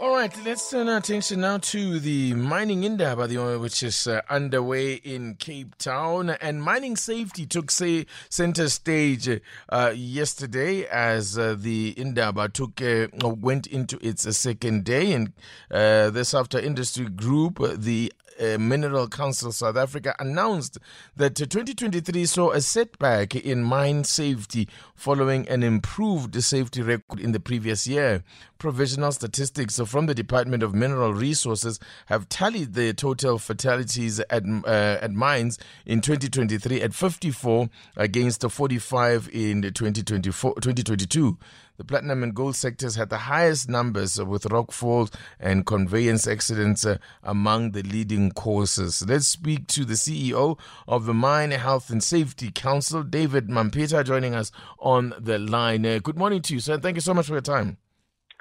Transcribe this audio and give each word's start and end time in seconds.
All 0.00 0.14
right, 0.14 0.34
let's 0.46 0.70
turn 0.70 0.88
our 0.88 0.96
attention 0.96 1.42
now 1.42 1.58
to 1.58 2.00
the 2.00 2.32
mining 2.32 2.84
indaba, 2.84 3.28
which 3.58 3.82
is 3.82 4.06
uh, 4.06 4.22
underway 4.30 4.94
in 4.94 5.34
Cape 5.34 5.76
Town, 5.76 6.30
and 6.30 6.62
mining 6.62 6.96
safety 6.96 7.44
took 7.44 7.70
say 7.70 8.06
center 8.30 8.70
stage 8.70 9.28
uh, 9.68 9.92
yesterday 9.94 10.86
as 10.86 11.36
uh, 11.36 11.54
the 11.54 11.90
indaba 11.98 12.48
took 12.48 12.80
uh, 12.80 13.08
went 13.22 13.66
into 13.66 13.98
its 14.00 14.22
second 14.38 14.84
day, 14.84 15.12
and 15.12 15.34
uh, 15.70 16.08
this 16.08 16.32
after 16.32 16.58
industry 16.58 17.04
group, 17.04 17.58
the 17.76 18.10
uh, 18.40 18.58
Mineral 18.58 19.08
Council 19.08 19.52
South 19.52 19.76
Africa 19.76 20.14
announced 20.18 20.78
that 21.16 21.36
2023 21.36 22.26
saw 22.26 22.50
a 22.50 22.60
setback 22.60 23.34
in 23.34 23.62
mine 23.62 24.04
safety 24.04 24.68
following 24.94 25.48
an 25.48 25.62
improved 25.62 26.42
safety 26.42 26.82
record 26.82 27.20
in 27.20 27.32
the 27.32 27.40
previous 27.40 27.86
year. 27.86 28.22
Provisional 28.58 29.12
statistics 29.12 29.78
from 29.86 30.06
the 30.06 30.14
Department 30.14 30.62
of 30.62 30.74
Mineral 30.74 31.14
Resources 31.14 31.78
have 32.06 32.28
tallied 32.28 32.74
the 32.74 32.92
total 32.92 33.38
fatalities 33.38 34.20
at, 34.30 34.42
uh, 34.44 34.98
at 35.00 35.12
mines 35.12 35.58
in 35.86 36.00
2023 36.00 36.82
at 36.82 36.94
54 36.94 37.68
against 37.96 38.48
45 38.48 39.30
in 39.32 39.62
2024, 39.62 40.54
2022. 40.54 41.38
The 41.80 41.84
platinum 41.84 42.22
and 42.22 42.34
gold 42.34 42.56
sectors 42.56 42.96
had 42.96 43.08
the 43.08 43.16
highest 43.16 43.70
numbers 43.70 44.22
with 44.22 44.42
rockfalls 44.42 45.10
and 45.38 45.64
conveyance 45.64 46.26
accidents 46.26 46.84
uh, 46.84 46.98
among 47.22 47.70
the 47.70 47.82
leading 47.82 48.32
causes. 48.32 49.02
Let's 49.08 49.28
speak 49.28 49.66
to 49.68 49.86
the 49.86 49.94
CEO 49.94 50.58
of 50.86 51.06
the 51.06 51.14
Mine 51.14 51.52
Health 51.52 51.88
and 51.88 52.04
Safety 52.04 52.50
Council, 52.50 53.02
David 53.02 53.48
Mamphitha, 53.48 54.04
joining 54.04 54.34
us 54.34 54.52
on 54.78 55.14
the 55.18 55.38
line. 55.38 55.86
Uh, 55.86 56.00
good 56.00 56.18
morning 56.18 56.42
to 56.42 56.52
you, 56.52 56.60
sir. 56.60 56.76
Thank 56.76 56.96
you 56.96 57.00
so 57.00 57.14
much 57.14 57.28
for 57.28 57.32
your 57.32 57.40
time. 57.40 57.78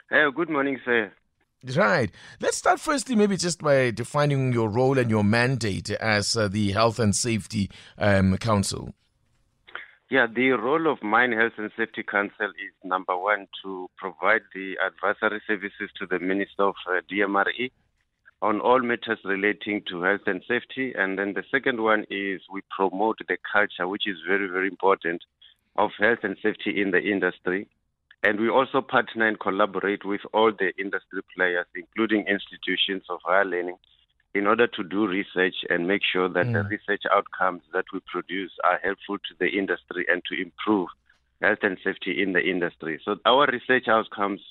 Hey, 0.09 0.25
good 0.35 0.49
morning, 0.49 0.77
sir. 0.83 1.09
Right. 1.77 2.11
Let's 2.41 2.57
start 2.57 2.81
firstly, 2.81 3.15
maybe 3.15 3.37
just 3.37 3.61
by 3.61 3.91
defining 3.91 4.51
your 4.51 4.67
role 4.67 4.97
and 4.99 5.09
your 5.09 5.23
mandate 5.23 5.91
as 5.91 6.35
uh, 6.35 6.49
the 6.49 6.73
Health 6.73 6.99
and 6.99 7.15
Safety 7.15 7.71
um, 7.97 8.37
Council. 8.37 8.93
Yeah, 10.11 10.25
the 10.25 10.49
role 10.53 10.91
of 10.91 11.03
Mine 11.03 11.33
Health 11.33 11.53
and 11.59 11.69
Safety 11.77 12.01
Council 12.01 12.47
is 12.47 12.73
number 12.83 13.15
one 13.15 13.47
to 13.61 13.91
provide 13.95 14.41
the 14.55 14.73
advisory 14.83 15.39
services 15.45 15.91
to 15.99 16.07
the 16.07 16.17
Minister 16.17 16.63
of 16.63 16.75
uh, 16.89 17.01
DMRE 17.11 17.69
on 18.41 18.59
all 18.59 18.79
matters 18.79 19.19
relating 19.23 19.83
to 19.87 20.01
health 20.01 20.25
and 20.25 20.41
safety. 20.47 20.93
And 20.97 21.19
then 21.19 21.33
the 21.33 21.43
second 21.51 21.83
one 21.83 22.05
is 22.09 22.41
we 22.51 22.61
promote 22.75 23.19
the 23.27 23.37
culture, 23.53 23.87
which 23.87 24.07
is 24.07 24.17
very, 24.27 24.47
very 24.47 24.67
important, 24.67 25.21
of 25.75 25.91
health 25.99 26.19
and 26.23 26.37
safety 26.41 26.81
in 26.81 26.89
the 26.89 27.01
industry. 27.01 27.67
And 28.23 28.39
we 28.39 28.49
also 28.49 28.81
partner 28.81 29.27
and 29.27 29.39
collaborate 29.39 30.05
with 30.05 30.21
all 30.33 30.51
the 30.51 30.73
industry 30.79 31.21
players, 31.35 31.67
including 31.75 32.25
institutions 32.25 33.03
of 33.11 33.19
higher 33.23 33.45
learning, 33.45 33.77
in 34.35 34.45
order 34.45 34.67
to 34.67 34.83
do 34.83 35.07
research 35.07 35.55
and 35.69 35.87
make 35.87 36.01
sure 36.03 36.29
that 36.29 36.45
mm. 36.45 36.53
the 36.53 36.63
research 36.69 37.03
outcomes 37.11 37.61
that 37.73 37.85
we 37.91 37.99
produce 38.11 38.51
are 38.63 38.79
helpful 38.83 39.17
to 39.17 39.33
the 39.39 39.47
industry 39.47 40.05
and 40.07 40.21
to 40.25 40.39
improve 40.39 40.87
health 41.41 41.59
and 41.63 41.77
safety 41.83 42.21
in 42.21 42.33
the 42.33 42.41
industry. 42.41 42.99
So 43.03 43.15
our 43.25 43.47
research 43.47 43.87
outcomes 43.87 44.41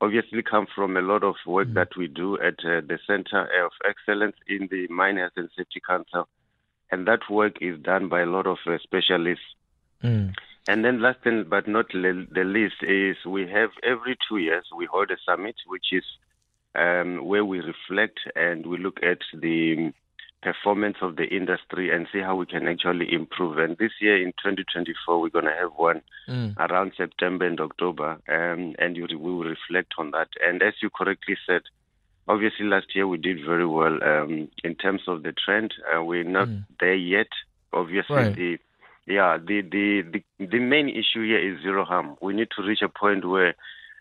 obviously 0.00 0.42
come 0.42 0.66
from 0.74 0.96
a 0.96 1.00
lot 1.00 1.22
of 1.22 1.36
work 1.46 1.68
mm. 1.68 1.74
that 1.74 1.96
we 1.96 2.08
do 2.08 2.34
at 2.38 2.58
uh, 2.64 2.80
the 2.86 2.98
Center 3.06 3.48
of 3.64 3.72
Excellence 3.88 4.36
in 4.46 4.68
the 4.70 4.86
Mine 4.88 5.16
Health 5.16 5.32
and 5.36 5.48
Safety 5.56 5.80
Council. 5.86 6.28
And 6.90 7.08
that 7.08 7.20
work 7.30 7.56
is 7.60 7.80
done 7.80 8.08
by 8.08 8.20
a 8.20 8.26
lot 8.26 8.46
of 8.46 8.58
uh, 8.66 8.78
specialists. 8.82 9.44
Mm. 10.02 10.34
And 10.66 10.84
then 10.84 11.00
last 11.00 11.18
but 11.48 11.68
not 11.68 11.86
the 11.92 12.44
least 12.44 12.82
is 12.82 13.16
we 13.26 13.46
have 13.48 13.70
every 13.82 14.16
two 14.28 14.38
years 14.38 14.64
we 14.76 14.86
hold 14.86 15.10
a 15.10 15.16
summit, 15.26 15.56
which 15.66 15.92
is 15.92 16.04
um, 16.74 17.24
where 17.24 17.44
we 17.44 17.60
reflect 17.60 18.20
and 18.36 18.66
we 18.66 18.78
look 18.78 18.98
at 19.02 19.18
the 19.32 19.92
performance 20.42 20.96
of 21.00 21.16
the 21.16 21.24
industry 21.24 21.90
and 21.94 22.06
see 22.12 22.20
how 22.20 22.36
we 22.36 22.44
can 22.46 22.68
actually 22.68 23.12
improve. 23.12 23.58
And 23.58 23.76
this 23.78 23.92
year 24.00 24.16
in 24.22 24.32
2024, 24.32 25.20
we're 25.20 25.28
going 25.30 25.46
to 25.46 25.50
have 25.50 25.72
one 25.76 26.02
mm. 26.28 26.54
around 26.58 26.92
September 26.96 27.46
and 27.46 27.58
October, 27.58 28.18
um, 28.28 28.74
and 28.78 28.96
you, 28.96 29.06
we 29.10 29.16
will 29.16 29.44
reflect 29.44 29.94
on 29.98 30.10
that. 30.10 30.28
And 30.46 30.62
as 30.62 30.74
you 30.82 30.90
correctly 30.90 31.36
said, 31.46 31.62
obviously 32.28 32.66
last 32.66 32.94
year 32.94 33.06
we 33.08 33.18
did 33.18 33.38
very 33.44 33.66
well 33.66 33.98
um, 34.02 34.48
in 34.62 34.74
terms 34.74 35.02
of 35.08 35.22
the 35.22 35.32
trend. 35.32 35.74
Uh, 35.92 36.02
we're 36.04 36.24
not 36.24 36.48
mm. 36.48 36.64
there 36.80 36.94
yet. 36.94 37.28
Obviously, 37.72 38.16
right. 38.16 38.36
the 38.36 38.58
yeah 39.06 39.36
the, 39.36 39.60
the 39.62 40.02
the 40.38 40.46
the 40.46 40.58
main 40.58 40.88
issue 40.88 41.24
here 41.24 41.38
is 41.38 41.60
zero 41.62 41.84
harm. 41.84 42.16
We 42.20 42.34
need 42.34 42.48
to 42.56 42.62
reach 42.62 42.82
a 42.82 42.88
point 42.88 43.24
where 43.28 43.54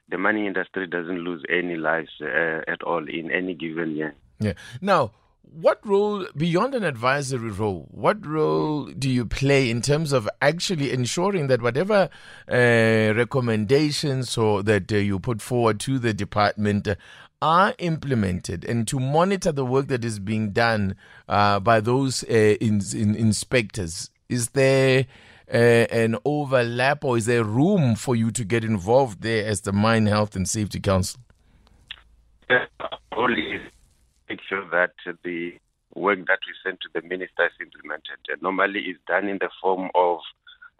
the 0.09 0.17
mining 0.17 0.45
industry 0.45 0.87
doesn't 0.87 1.19
lose 1.19 1.43
any 1.49 1.75
lives 1.75 2.11
uh, 2.21 2.61
at 2.67 2.81
all 2.83 3.07
in 3.07 3.31
any 3.31 3.53
given 3.53 3.95
year. 3.95 4.13
Yeah. 4.39 4.53
Now, 4.81 5.11
what 5.53 5.85
role, 5.85 6.25
beyond 6.35 6.73
an 6.73 6.83
advisory 6.83 7.51
role, 7.51 7.87
what 7.91 8.25
role 8.25 8.85
do 8.85 9.09
you 9.09 9.25
play 9.25 9.69
in 9.69 9.81
terms 9.81 10.11
of 10.11 10.27
actually 10.41 10.91
ensuring 10.91 11.47
that 11.47 11.61
whatever 11.61 12.09
uh, 12.49 13.13
recommendations 13.15 14.37
or 14.37 14.63
that 14.63 14.91
uh, 14.91 14.97
you 14.97 15.19
put 15.19 15.41
forward 15.41 15.79
to 15.81 15.99
the 15.99 16.13
department 16.13 16.87
are 17.41 17.75
implemented 17.77 18.65
and 18.65 18.87
to 18.87 18.99
monitor 18.99 19.51
the 19.51 19.65
work 19.65 19.87
that 19.87 20.03
is 20.03 20.17
being 20.17 20.51
done 20.51 20.95
uh, 21.27 21.59
by 21.59 21.79
those 21.79 22.23
uh, 22.23 22.55
in, 22.59 22.81
in 22.95 23.15
inspectors? 23.15 24.09
Is 24.29 24.49
there 24.49 25.05
an 25.47 26.15
overlap, 26.25 27.03
or 27.03 27.17
is 27.17 27.25
there 27.25 27.43
room 27.43 27.95
for 27.95 28.15
you 28.15 28.31
to 28.31 28.43
get 28.43 28.63
involved 28.63 29.21
there 29.21 29.45
as 29.45 29.61
the 29.61 29.71
Mine 29.71 30.05
Health 30.05 30.35
and 30.35 30.47
Safety 30.47 30.79
Council? 30.79 31.19
Only 33.15 33.61
make 34.29 34.39
sure 34.47 34.67
that 34.71 34.91
the 35.23 35.53
work 35.95 36.19
that 36.27 36.39
we 36.47 36.53
send 36.63 36.79
to 36.81 36.89
the 36.93 37.07
minister 37.07 37.45
is 37.45 37.51
implemented. 37.61 38.41
Normally, 38.41 38.81
it's 38.87 38.99
done 39.07 39.27
in 39.27 39.37
the 39.37 39.49
form 39.61 39.89
of 39.95 40.19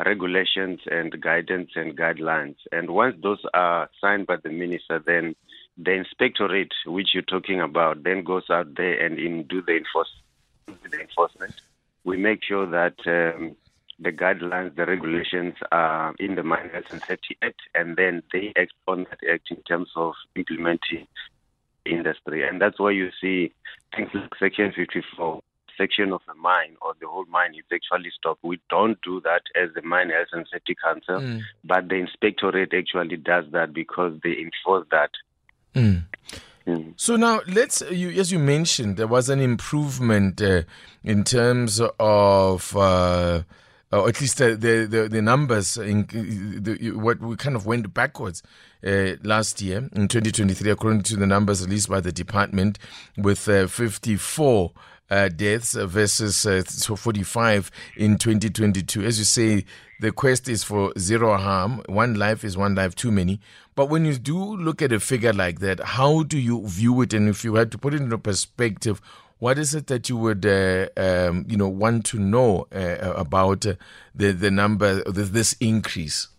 regulations 0.05 0.79
and 0.89 1.21
guidance 1.21 1.71
and 1.75 1.97
guidelines. 1.97 2.55
And 2.71 2.89
once 2.89 3.15
those 3.21 3.39
are 3.53 3.89
signed 4.01 4.27
by 4.27 4.37
the 4.37 4.49
minister, 4.49 4.99
then 5.05 5.35
the 5.77 5.91
inspectorate, 5.91 6.73
which 6.85 7.09
you're 7.13 7.23
talking 7.23 7.61
about, 7.61 8.03
then 8.03 8.23
goes 8.23 8.49
out 8.49 8.75
there 8.75 9.05
and 9.05 9.19
in, 9.19 9.43
do 9.43 9.61
the, 9.61 9.77
enforce, 9.77 10.09
the 10.67 11.01
enforcement. 11.01 11.53
We 12.03 12.17
make 12.17 12.43
sure 12.43 12.65
that 12.65 12.95
um, 13.05 13.55
the 14.03 14.11
guidelines, 14.11 14.75
the 14.75 14.85
regulations 14.85 15.55
are 15.71 16.13
in 16.19 16.35
the 16.35 16.43
Mine 16.43 16.69
Health 16.71 16.91
and 16.91 17.01
Safety 17.01 17.37
Act, 17.41 17.61
and 17.73 17.95
then 17.95 18.23
they 18.31 18.53
act 18.55 18.73
on 18.87 19.05
that 19.09 19.19
act 19.31 19.51
in 19.51 19.61
terms 19.63 19.89
of 19.95 20.13
implementing 20.35 21.07
industry. 21.85 22.47
And 22.47 22.61
that's 22.61 22.79
why 22.79 22.91
you 22.91 23.09
see 23.19 23.51
things 23.95 24.09
like 24.13 24.29
Section 24.39 24.73
54, 24.75 25.41
section 25.77 26.13
of 26.13 26.21
the 26.27 26.33
mine 26.35 26.75
or 26.81 26.93
the 26.99 27.07
whole 27.07 27.25
mine 27.25 27.55
is 27.55 27.65
actually 27.73 28.11
stopped. 28.17 28.43
We 28.43 28.59
don't 28.69 28.97
do 29.01 29.21
that 29.21 29.41
as 29.55 29.69
the 29.73 29.81
Mine 29.81 30.09
Health 30.09 30.27
and 30.31 30.47
Safety 30.51 30.75
Council, 30.83 31.19
mm. 31.19 31.41
but 31.63 31.89
the 31.89 31.95
inspectorate 31.95 32.73
actually 32.73 33.17
does 33.17 33.45
that 33.51 33.73
because 33.73 34.13
they 34.23 34.37
enforce 34.37 34.87
that. 34.91 35.11
Mm. 35.75 36.03
Mm. 36.67 36.93
So 36.95 37.15
now 37.15 37.41
let's, 37.47 37.81
you, 37.91 38.09
as 38.11 38.31
you 38.31 38.39
mentioned, 38.39 38.97
there 38.97 39.07
was 39.07 39.29
an 39.29 39.39
improvement 39.39 40.41
uh, 40.41 40.63
in 41.03 41.23
terms 41.23 41.81
of. 41.99 42.75
Uh, 42.75 43.43
or 43.93 44.09
at 44.09 44.19
least 44.19 44.37
the 44.39 44.55
the, 44.55 45.07
the 45.09 45.21
numbers 45.21 45.77
in 45.77 46.07
the, 46.61 46.91
what 46.91 47.19
we 47.19 47.35
kind 47.35 47.55
of 47.55 47.65
went 47.65 47.93
backwards 47.93 48.41
uh, 48.85 49.11
last 49.23 49.61
year 49.61 49.89
in 49.93 50.07
2023 50.07 50.71
according 50.71 51.03
to 51.03 51.15
the 51.15 51.27
numbers 51.27 51.65
released 51.65 51.89
by 51.89 52.01
the 52.01 52.11
department 52.11 52.79
with 53.17 53.47
uh, 53.47 53.67
54 53.67 54.71
uh, 55.09 55.29
deaths 55.29 55.73
versus 55.73 56.45
uh, 56.45 56.63
45 56.63 57.69
in 57.97 58.17
2022 58.17 59.03
as 59.03 59.19
you 59.19 59.25
say 59.25 59.63
the 59.99 60.11
quest 60.11 60.49
is 60.49 60.65
for 60.65 60.91
zero 60.99 61.37
harm. 61.37 61.81
One 61.87 62.15
life 62.15 62.43
is 62.43 62.57
one 62.57 62.75
life 62.75 62.93
too 62.93 63.09
many. 63.09 63.39
But 63.73 63.89
when 63.89 64.03
you 64.03 64.17
do 64.17 64.37
look 64.37 64.81
at 64.81 64.91
a 64.91 64.99
figure 64.99 65.31
like 65.31 65.59
that 65.59 65.79
how 65.79 66.23
do 66.23 66.37
you 66.37 66.67
view 66.67 67.01
it? 67.01 67.13
And 67.13 67.29
if 67.29 67.45
you 67.45 67.55
had 67.55 67.71
to 67.71 67.77
put 67.77 67.93
it 67.93 68.01
into 68.01 68.17
perspective 68.17 68.99
what 69.43 69.59
is 69.59 69.75
it 69.75 69.87
that 69.87 70.07
you 70.07 70.15
would, 70.15 70.45
uh, 70.45 70.87
um, 70.95 71.45
you 71.49 71.57
know, 71.57 71.67
want 71.67 72.05
to 72.05 72.17
know 72.17 72.65
uh, 72.73 73.11
about 73.17 73.65
uh, 73.65 73.73
the 74.15 74.31
the 74.31 74.49
number, 74.49 75.03
this 75.03 75.51
increase? 75.59 76.29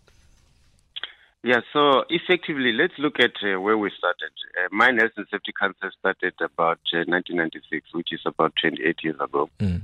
Yeah, 1.43 1.61
so 1.71 2.05
effectively, 2.09 2.71
let's 2.73 2.97
look 2.97 3.19
at 3.19 3.33
uh, 3.43 3.61
where 3.61 3.77
we 3.77 3.91
started. 3.95 4.33
Uh, 4.57 4.69
Mine 4.71 4.97
Health 4.97 5.11
and 5.17 5.27
Safety 5.29 5.53
Council 5.53 5.91
started 5.99 6.33
about 6.41 6.79
uh, 6.95 7.05
1996, 7.05 7.93
which 7.93 8.11
is 8.11 8.21
about 8.25 8.53
28 8.59 8.95
years 9.03 9.19
ago. 9.21 9.51
Mm. 9.59 9.81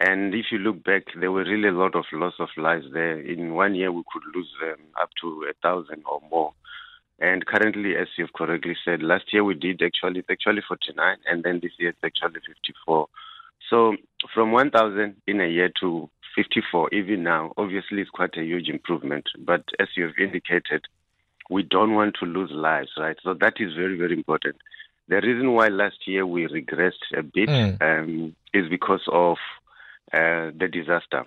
And 0.00 0.34
if 0.34 0.52
you 0.52 0.58
look 0.58 0.84
back, 0.84 1.04
there 1.18 1.32
were 1.32 1.44
really 1.44 1.70
a 1.70 1.72
lot 1.72 1.94
of 1.94 2.04
loss 2.12 2.34
of 2.38 2.50
lives 2.58 2.84
there. 2.92 3.18
In 3.18 3.54
one 3.54 3.76
year, 3.76 3.90
we 3.90 4.02
could 4.12 4.24
lose 4.36 4.52
um, 4.62 4.84
up 5.00 5.08
to 5.22 5.46
a 5.48 5.54
thousand 5.62 6.02
or 6.04 6.20
more. 6.30 6.52
And 7.20 7.44
currently, 7.46 7.96
as 7.96 8.06
you've 8.16 8.32
correctly 8.32 8.76
said, 8.84 9.02
last 9.02 9.32
year 9.32 9.42
we 9.42 9.54
did 9.54 9.82
actually 9.82 10.20
it's 10.20 10.30
actually 10.30 10.62
49, 10.66 11.16
and 11.26 11.42
then 11.42 11.60
this 11.60 11.72
year 11.78 11.90
it's 11.90 12.04
actually 12.04 12.40
54. 12.46 13.08
So 13.68 13.96
from 14.32 14.52
1,000 14.52 15.16
in 15.26 15.40
a 15.40 15.46
year 15.48 15.70
to 15.80 16.08
54, 16.36 16.94
even 16.94 17.24
now, 17.24 17.52
obviously 17.56 18.02
it's 18.02 18.10
quite 18.10 18.36
a 18.36 18.44
huge 18.44 18.68
improvement. 18.68 19.28
But 19.38 19.64
as 19.80 19.88
you've 19.96 20.18
indicated, 20.18 20.86
we 21.50 21.62
don't 21.64 21.94
want 21.94 22.16
to 22.20 22.26
lose 22.26 22.50
lives, 22.52 22.90
right? 22.96 23.16
So 23.22 23.34
that 23.34 23.54
is 23.58 23.74
very, 23.74 23.96
very 23.96 24.12
important. 24.12 24.56
The 25.08 25.20
reason 25.20 25.52
why 25.52 25.68
last 25.68 26.06
year 26.06 26.26
we 26.26 26.46
regressed 26.46 27.04
a 27.16 27.22
bit 27.22 27.48
Mm. 27.48 27.82
um, 27.82 28.36
is 28.52 28.68
because 28.68 29.02
of 29.08 29.38
uh, 30.12 30.50
the 30.56 30.68
disaster. 30.70 31.24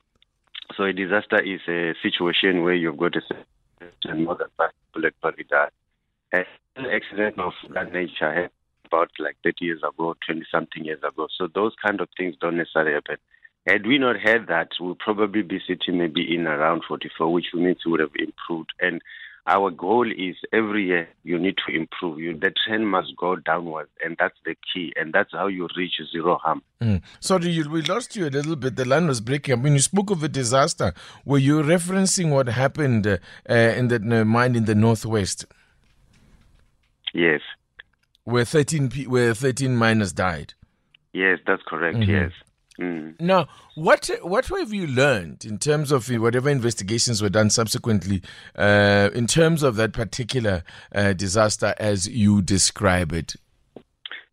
So 0.78 0.84
a 0.84 0.94
disaster 0.94 1.42
is 1.42 1.62
a 1.68 1.94
situation 2.02 2.64
where 2.64 2.76
you've 2.76 2.98
got 2.98 3.16
a 3.16 4.16
more 4.16 4.36
than 4.36 4.48
five 4.58 4.72
people 4.94 5.10
died. 5.50 5.72
An 6.32 6.86
accident 6.86 7.40
of 7.40 7.54
that 7.74 7.92
nature 7.92 8.34
happened 8.34 8.52
about 8.86 9.10
like 9.20 9.38
30 9.44 9.66
years 9.66 9.82
ago, 9.88 10.16
20 10.26 10.44
something 10.52 10.86
years 10.86 11.00
ago. 11.00 11.28
So 11.38 11.48
those 11.54 11.74
kind 11.84 12.02
of 12.02 12.10
things 12.18 12.36
don't 12.40 12.58
necessarily 12.58 12.94
happen. 12.94 13.18
Had 13.68 13.86
we 13.86 13.98
not 14.00 14.16
had 14.20 14.48
that, 14.48 14.70
we'll 14.80 14.96
probably 14.96 15.44
be 15.44 15.60
sitting 15.68 16.00
maybe 16.00 16.34
in 16.34 16.48
around 16.48 16.84
44, 16.88 17.32
which 17.32 17.46
means 17.54 17.78
we 17.86 17.92
would 17.92 18.00
have 18.00 18.16
improved. 18.18 18.72
And 18.80 19.02
our 19.48 19.72
goal 19.72 20.10
is 20.12 20.36
every 20.52 20.88
year 20.88 21.10
you 21.24 21.38
need 21.40 21.56
to 21.68 21.76
improve. 21.76 22.20
You, 22.20 22.38
the 22.38 22.52
trend 22.66 22.88
must 22.88 23.16
go 23.18 23.36
downwards, 23.36 23.90
and 24.04 24.16
that's 24.20 24.38
the 24.46 24.56
key. 24.74 24.94
And 24.96 25.14
that's 25.14 25.32
how 25.32 25.48
you 25.48 25.68
reach 25.76 25.94
zero 26.12 26.38
harm. 26.38 26.62
Mm. 26.82 27.02
Sorry, 27.20 27.50
you, 27.50 27.70
we 27.70 27.82
lost 27.84 28.16
you 28.16 28.28
a 28.28 28.30
little 28.30 28.56
bit. 28.56 28.76
The 28.76 28.86
line 28.86 29.08
was 29.08 29.22
breaking. 29.22 29.62
When 29.62 29.74
you 29.74 29.80
spoke 29.80 30.10
of 30.10 30.24
a 30.24 30.28
disaster, 30.28 30.94
were 31.26 31.40
you 31.40 31.62
referencing 31.62 32.32
what 32.32 32.48
happened 32.48 33.06
uh, 33.08 33.18
in 33.54 33.88
the 33.88 34.26
mine 34.26 34.56
in 34.56 34.66
the 34.66 34.76
northwest, 34.76 35.46
Yes, 37.14 37.42
where 38.24 38.46
thirteen 38.46 38.90
pe- 38.90 39.06
where 39.06 39.34
thirteen 39.34 39.76
miners 39.76 40.14
died? 40.14 40.54
yes, 41.14 41.40
that's 41.46 41.62
correct. 41.68 41.98
Mhm. 41.98 42.08
Yes. 42.08 42.32
Mm. 42.80 43.20
Now, 43.20 43.48
what 43.76 44.10
what 44.24 44.46
have 44.48 44.74
you 44.74 44.88
learned 44.88 45.44
in 45.46 45.58
terms 45.60 45.92
of 45.92 46.08
whatever 46.10 46.50
investigations 46.50 47.22
were 47.22 47.30
done 47.30 47.50
subsequently, 47.50 48.22
uh, 48.56 49.10
in 49.14 49.28
terms 49.28 49.62
of 49.62 49.76
that 49.76 49.92
particular 49.94 50.64
uh, 50.96 51.14
disaster 51.14 51.76
as 51.78 52.08
you 52.08 52.42
describe 52.42 53.12
it? 53.12 53.36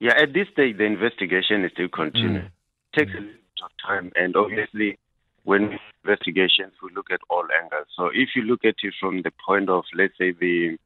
Yeah, 0.01 0.15
at 0.17 0.33
this 0.33 0.47
stage, 0.53 0.79
the 0.79 0.85
investigation 0.85 1.65
is 1.65 1.73
still 1.73 1.89
continuing. 1.89 2.43
Mm. 2.43 2.47
It 2.47 2.99
takes 2.99 3.11
a 3.11 3.17
little 3.17 3.33
bit 3.33 3.65
of 3.65 3.71
time, 3.85 4.13
and 4.15 4.37
obviously, 4.37 4.99
when 5.43 5.77
investigations, 6.05 6.73
we 6.83 6.91
look 6.95 7.11
at 7.11 7.21
all 7.29 7.45
angles. 7.61 7.89
So, 7.97 8.07
if 8.15 8.31
you 8.37 8.43
look 8.43 8.65
at 8.65 8.77
it 8.83 8.95
from 9.01 9.23
the 9.23 9.33
point 9.45 9.69
of, 9.69 9.85
let's 9.95 10.17
say, 10.17 10.31
the 10.31 10.79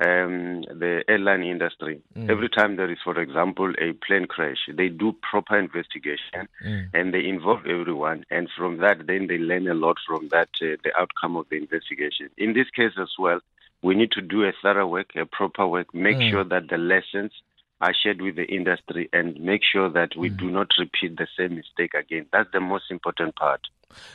um, 0.00 0.62
the 0.62 1.04
airline 1.08 1.44
industry, 1.44 2.00
Mm. 2.16 2.30
every 2.30 2.48
time 2.48 2.76
there 2.76 2.90
is, 2.90 2.98
for 3.04 3.18
example, 3.20 3.72
a 3.78 3.92
plane 3.92 4.26
crash, 4.26 4.68
they 4.68 4.88
do 4.88 5.12
proper 5.22 5.56
investigation 5.56 6.48
Mm. 6.64 6.88
and 6.92 7.14
they 7.14 7.24
involve 7.28 7.64
everyone. 7.66 8.24
And 8.30 8.50
from 8.50 8.78
that, 8.78 9.06
then 9.06 9.28
they 9.28 9.38
learn 9.38 9.68
a 9.68 9.74
lot 9.74 9.98
from 10.06 10.28
that, 10.28 10.48
uh, 10.62 10.76
the 10.82 10.92
outcome 10.98 11.36
of 11.36 11.48
the 11.48 11.56
investigation. 11.56 12.28
In 12.36 12.54
this 12.54 12.68
case 12.70 12.98
as 12.98 13.12
well, 13.18 13.40
we 13.82 13.94
need 13.94 14.10
to 14.12 14.20
do 14.20 14.44
a 14.44 14.52
thorough 14.62 14.86
work, 14.88 15.14
a 15.14 15.26
proper 15.26 15.66
work, 15.66 15.94
make 15.94 16.18
Mm. 16.18 16.30
sure 16.30 16.44
that 16.44 16.68
the 16.68 16.78
lessons 16.78 17.32
are 17.80 17.92
shared 17.94 18.20
with 18.22 18.36
the 18.36 18.46
industry 18.46 19.08
and 19.12 19.38
make 19.40 19.62
sure 19.62 19.88
that 19.90 20.16
we 20.16 20.28
do 20.30 20.50
not 20.50 20.68
repeat 20.78 21.16
the 21.16 21.28
same 21.36 21.54
mistake 21.56 21.92
again. 21.94 22.26
That's 22.32 22.50
the 22.52 22.60
most 22.60 22.90
important 22.90 23.36
part. 23.36 23.60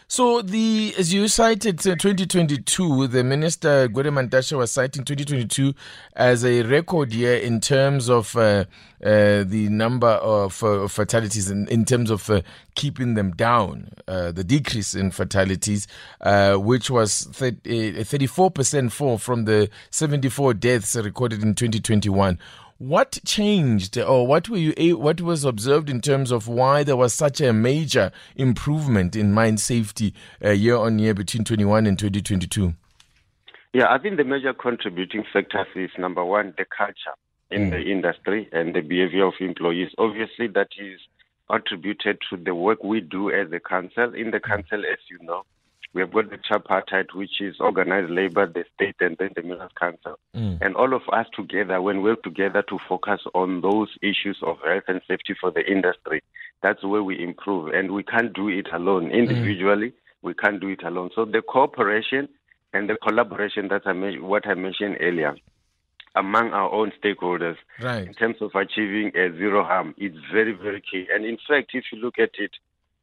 So 0.08 0.42
the 0.42 0.94
as 0.98 1.14
you 1.14 1.28
cited 1.28 1.80
uh, 1.80 1.96
2022, 1.96 3.08
the 3.08 3.24
minister 3.24 3.88
Gwede 3.88 4.12
Mantashe 4.12 4.58
was 4.58 4.72
citing 4.72 5.04
2022 5.04 5.74
as 6.16 6.44
a 6.44 6.64
record 6.64 7.14
year 7.14 7.36
in 7.38 7.60
terms 7.60 8.10
of 8.10 8.36
uh, 8.36 8.66
uh, 9.02 9.46
the 9.46 9.70
number 9.70 10.08
of 10.08 10.62
uh, 10.62 10.88
fatalities, 10.90 11.50
in, 11.50 11.68
in 11.70 11.86
terms 11.86 12.10
of 12.10 12.30
uh, 12.30 12.42
keeping 12.76 13.14
them 13.14 13.32
down, 13.32 13.90
uh, 14.10 14.30
the 14.32 14.44
decrease 14.44 14.94
in 14.94 15.10
fatalities, 15.10 15.88
which 16.56 16.90
was 16.90 17.26
a 17.42 17.52
34% 17.52 18.92
fall 18.92 19.18
from 19.18 19.46
the 19.46 19.70
74 19.92 20.54
deaths 20.56 20.98
recorded 20.98 21.42
in 21.42 21.56
2021. 21.56 22.38
What 22.80 23.20
changed, 23.26 23.98
or 23.98 24.26
what 24.26 24.48
were 24.48 24.58
you? 24.58 24.98
What 24.98 25.20
was 25.20 25.44
observed 25.44 25.90
in 25.90 26.00
terms 26.00 26.32
of 26.32 26.48
why 26.48 26.84
there 26.84 26.96
was 26.96 27.14
such 27.14 27.42
a 27.42 27.52
major 27.52 28.10
improvement 28.38 29.18
in 29.18 29.34
mine 29.34 29.58
safety 29.58 30.14
uh, 30.44 30.52
year 30.52 30.78
on 30.78 30.98
year 30.98 31.14
between 31.14 31.44
21 31.44 31.86
and 31.86 32.00
2022? 32.00 32.74
Yeah, 33.74 33.92
I 33.94 33.98
think 33.98 34.16
the 34.16 34.24
major 34.24 34.54
contributing 34.54 35.26
factors 35.34 35.68
is 35.76 35.90
number 35.98 36.24
one, 36.24 36.54
the 36.58 36.64
culture 36.66 37.16
in 37.52 37.64
Mm. 37.66 37.72
the 37.72 37.92
industry 37.92 38.48
and 38.54 38.74
the 38.74 38.82
behavior 38.82 39.26
of 39.26 39.34
employees. 39.42 39.90
Obviously, 39.98 40.48
that 40.48 40.70
is 40.80 41.02
attributed 41.50 42.20
to 42.30 42.38
the 42.38 42.56
work 42.56 42.82
we 42.82 43.02
do 43.02 43.30
as 43.30 43.52
a 43.52 43.60
council. 43.60 44.14
In 44.16 44.32
the 44.32 44.40
council, 44.40 44.80
as 44.86 45.00
you 45.10 45.18
know, 45.26 45.44
we 45.94 46.02
have 46.02 46.14
got 46.14 46.30
the 46.30 46.38
tripartite, 46.38 47.16
which 47.16 47.42
is 47.42 47.56
organized 47.60 48.12
labor, 48.12 48.46
the 48.46 48.64
state, 48.76 48.96
and 49.00 49.18
then 49.18 49.30
the 49.36 49.42
Minerals 49.42 49.72
Council. 49.80 50.20
Mm. 50.36 50.60
And 50.62 50.76
all 50.76 50.94
of 50.94 51.02
us 51.12 51.26
together, 51.36 51.82
when 51.82 52.02
we're 52.02 52.16
together 52.16 52.64
to 52.70 52.78
focus 52.88 53.22
on 53.34 53.62
those 53.62 53.90
issues 54.02 54.38
of 54.44 54.58
health 54.64 54.84
and 54.88 55.02
safety 55.08 55.36
for 55.40 55.52
the 55.52 55.66
industry, 55.66 56.22
that's 56.62 56.84
where 56.84 57.04
we 57.04 57.24
improve. 57.24 57.74
And 57.74 57.92
we 57.92 58.04
can't 58.04 58.34
do 58.34 58.50
it 58.50 58.68
alone. 58.72 59.10
Individually, 59.12 59.94
we 60.22 60.34
can't 60.36 60.60
do 60.60 60.70
it 60.70 60.84
alone. 60.84 61.10
So 61.16 61.26
the 61.26 61.42
cooperation 61.42 62.30
and 62.74 62.90
the 62.90 62.96
collaboration 62.96 63.70
that 63.70 63.84
I 63.86 63.94
what 64.20 64.48
I 64.48 64.54
mentioned 64.54 64.98
earlier 65.02 65.36
among 66.16 66.52
our 66.52 66.72
own 66.72 66.92
stakeholders 67.02 67.56
right. 67.82 68.08
in 68.08 68.14
terms 68.14 68.38
of 68.42 68.52
achieving 68.56 69.12
a 69.16 69.32
zero 69.38 69.64
harm 69.64 69.94
is 69.98 70.12
very, 70.32 70.52
very 70.52 70.82
key. 70.82 71.08
And 71.14 71.26
in 71.26 71.38
fact, 71.48 71.72
if 71.74 71.86
you 71.92 72.00
look 72.00 72.20
at 72.20 72.32
it, 72.38 72.52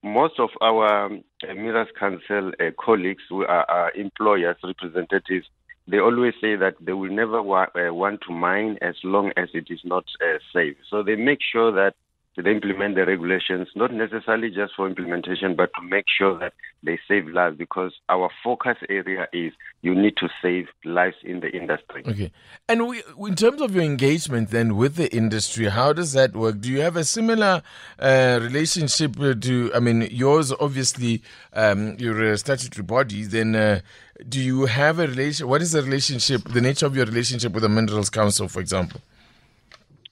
most 0.07 0.39
of 0.39 0.51
our 0.61 1.07
um, 1.07 1.25
uh, 1.43 1.55
Minerals 1.55 1.89
Council 1.99 2.53
uh, 2.61 2.71
colleagues 2.83 3.23
who 3.29 3.45
are, 3.45 3.69
are 3.71 3.93
employers, 3.93 4.57
representatives, 4.63 5.47
they 5.89 5.99
always 5.99 6.35
say 6.41 6.57
that 6.57 6.75
they 6.81 6.93
will 6.93 7.13
never 7.13 7.43
wa- 7.43 7.69
uh, 7.75 7.93
want 7.93 8.21
to 8.27 8.33
mine 8.33 8.79
as 8.83 8.95
long 9.05 9.33
as 9.37 9.49
it 9.55 9.67
is 9.71 9.81
not 9.85 10.05
uh, 10.23 10.39
safe. 10.53 10.77
So 10.91 11.03
they 11.03 11.17
make 11.17 11.41
sure 11.53 11.73
that 11.73 11.95
they 12.43 12.53
implement 12.53 12.95
the 12.95 13.07
regulations, 13.07 13.69
not 13.75 13.93
necessarily 13.93 14.51
just 14.51 14.75
for 14.77 14.87
implementation, 14.87 15.57
but 15.57 15.71
to 15.75 15.83
make 15.83 16.05
sure 16.07 16.39
that 16.39 16.53
they 16.83 16.99
save 17.09 17.27
lives 17.29 17.57
because 17.57 17.93
our 18.11 18.29
focus 18.45 18.77
area 18.91 19.27
is 19.33 19.53
you 19.81 19.95
need 19.95 20.17
to 20.19 20.29
save 20.43 20.67
lives 20.85 21.17
in 21.23 21.41
the 21.41 21.49
industry. 21.49 22.03
Okay. 22.07 22.31
And 22.69 22.89
we, 22.89 23.03
in 23.21 23.37
terms 23.37 23.63
of 23.63 23.75
your 23.75 23.85
engagement 23.85 24.51
then 24.51 24.77
with 24.77 24.97
the 24.97 25.11
industry, 25.15 25.67
how 25.67 25.95
does 25.95 26.13
that 26.13 26.37
work? 26.37 26.61
Do 26.61 26.71
you 26.71 26.83
have 26.83 26.97
a 26.97 27.05
similar 27.05 27.63
uh, 27.99 28.39
relationship 28.43 29.19
uh, 29.19 29.35
to, 29.35 29.73
I 29.75 29.81
mean, 29.81 30.03
yours 30.11 30.53
obviously, 30.61 31.23
um, 31.55 31.97
you're 31.99 32.33
a 32.33 32.37
statutory 32.37 32.85
body, 32.85 33.25
then 33.25 33.57
uh, 33.57 33.81
do 34.29 34.41
you 34.41 34.67
have 34.67 34.99
a 34.99 35.07
relation? 35.07 35.49
What 35.49 35.63
is 35.63 35.73
the 35.73 35.83
relationship, 35.83 36.45
the 36.45 36.61
nature 36.61 36.85
of 36.85 36.95
your 36.95 37.07
relationship 37.07 37.53
with 37.53 37.63
the 37.63 37.69
Minerals 37.71 38.11
Council, 38.11 38.49
for 38.49 38.61
example? 38.61 39.01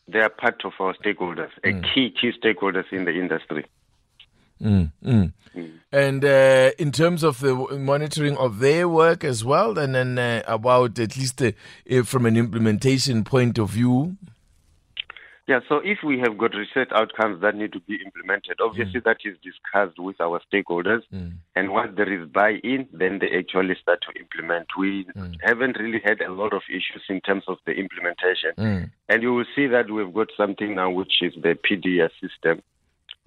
They 0.07 0.21
are 0.21 0.29
part 0.29 0.63
of 0.65 0.73
our 0.81 0.95
stakeholders, 0.95 1.51
a 1.65 1.73
key, 1.73 2.15
key 2.21 2.33
stakeholders 2.43 2.93
in 2.93 3.05
the 3.05 3.13
industry. 3.13 3.65
Mm, 4.63 4.93
mm. 5.05 5.33
And 5.93 6.25
uh, 6.25 6.71
in 6.79 6.93
terms 6.93 7.23
of 7.23 7.41
the 7.41 7.55
monitoring 7.55 8.37
of 8.37 8.59
their 8.59 8.89
work 8.89 9.25
as 9.25 9.45
well, 9.45 9.79
and 9.79 9.95
then 9.95 10.19
uh, 10.19 10.43
about 10.47 10.99
at 10.99 11.17
least 11.17 11.41
uh, 11.43 11.53
from 12.05 12.27
an 12.27 12.37
implementation 12.37 13.25
point 13.25 13.59
of 13.59 13.71
view. 13.71 14.17
Yeah, 15.47 15.61
so 15.69 15.77
if 15.85 15.99
we 16.03 16.19
have 16.21 16.39
got 16.39 16.55
research 16.55 16.89
outcomes 16.95 17.43
that 17.43 17.55
need 17.55 17.73
to 17.75 17.81
be 17.81 17.99
implemented, 18.03 18.61
obviously 18.63 19.01
that 19.05 19.19
is 19.27 19.37
discussed 19.43 19.99
with 19.99 20.19
our 20.19 20.41
stakeholders. 20.51 21.03
And 21.55 21.71
once 21.71 21.93
there 21.97 22.11
is 22.11 22.27
buy 22.31 22.61
in, 22.65 22.89
then 22.93 23.19
they 23.19 23.29
actually 23.37 23.77
start 23.81 24.01
to 24.03 24.19
implement. 24.19 24.69
We 24.79 25.07
haven't 25.43 25.77
really 25.79 26.01
had 26.03 26.23
a 26.23 26.33
lot 26.33 26.55
of 26.55 26.63
issues 26.71 27.03
in 27.11 27.21
terms 27.21 27.45
of 27.47 27.59
the 27.67 27.73
implementation. 27.73 28.53
Mm. 28.57 28.91
And 29.11 29.23
you 29.23 29.35
will 29.35 29.45
see 29.55 29.67
that 29.67 29.91
we've 29.91 30.15
got 30.15 30.29
something 30.35 30.75
now 30.75 30.91
which 30.91 31.21
is 31.21 31.35
the 31.35 31.59
PDS 31.71 32.11
system, 32.23 32.63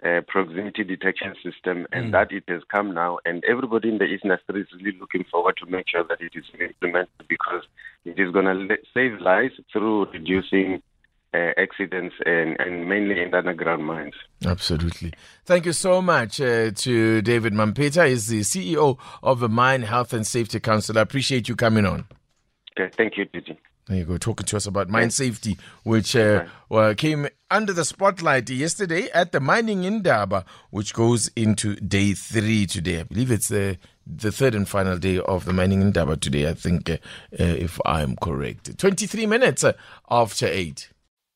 uh, 0.03 0.21
proximity 0.27 0.83
detection 0.83 1.35
system, 1.43 1.85
and 1.91 2.15
that 2.15 2.31
it 2.31 2.45
has 2.47 2.63
come 2.71 2.95
now. 2.95 3.19
And 3.25 3.43
everybody 3.45 3.89
in 3.89 3.99
the 3.99 4.05
industry 4.05 4.61
is 4.61 4.67
really 4.81 4.97
looking 4.99 5.23
forward 5.29 5.57
to 5.57 5.69
make 5.69 5.87
sure 5.87 6.03
that 6.03 6.21
it 6.21 6.31
is 6.33 6.45
implemented 6.59 7.27
because 7.27 7.61
it 8.05 8.17
is 8.19 8.31
going 8.31 8.45
to 8.45 8.77
save 8.91 9.21
lives 9.21 9.53
through 9.71 10.09
reducing 10.11 10.81
uh, 11.33 11.51
accidents 11.57 12.15
and, 12.25 12.55
and 12.59 12.87
mainly 12.87 13.21
in 13.21 13.33
underground 13.33 13.85
mines. 13.85 14.13
Absolutely. 14.45 15.13
Thank 15.45 15.65
you 15.65 15.73
so 15.73 16.01
much 16.01 16.39
uh, 16.39 16.71
to 16.71 17.21
David 17.21 17.53
Mamphitha. 17.53 18.07
He's 18.07 18.27
the 18.27 18.41
CEO 18.41 18.97
of 19.21 19.39
the 19.39 19.49
Mine 19.49 19.83
Health 19.83 20.13
and 20.13 20.25
Safety 20.25 20.59
Council. 20.59 20.97
I 20.97 21.01
appreciate 21.01 21.49
you 21.49 21.55
coming 21.55 21.85
on. 21.85 22.05
Okay, 22.79 22.91
thank 22.95 23.17
you, 23.17 23.25
TT. 23.25 23.57
There 23.87 23.97
you 23.97 24.03
go, 24.03 24.17
talking 24.17 24.45
to 24.47 24.57
us 24.57 24.65
about 24.65 24.89
mine 24.89 25.11
safety, 25.11 25.57
which 25.83 26.13
uh, 26.13 26.43
well, 26.67 26.93
came 26.93 27.29
under 27.49 27.71
the 27.71 27.85
spotlight 27.85 28.49
yesterday 28.49 29.07
at 29.13 29.31
the 29.31 29.39
mining 29.39 29.85
Indaba, 29.85 30.43
which 30.71 30.93
goes 30.93 31.29
into 31.37 31.75
day 31.77 32.13
three 32.13 32.65
today. 32.65 32.99
I 32.99 33.03
believe 33.03 33.31
it's 33.31 33.47
the 33.47 33.77
the 34.05 34.31
third 34.31 34.55
and 34.55 34.67
final 34.67 34.97
day 34.97 35.19
of 35.19 35.45
the 35.45 35.53
mining 35.53 35.81
Indaba 35.81 36.17
today. 36.17 36.49
I 36.49 36.53
think, 36.53 36.89
uh, 36.89 36.97
uh, 37.39 37.43
if 37.43 37.79
I'm 37.85 38.17
correct, 38.17 38.77
23 38.77 39.25
minutes 39.25 39.63
uh, 39.63 39.73
after 40.09 40.47
eight. 40.47 40.89